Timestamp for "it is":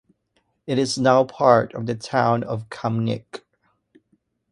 0.65-0.97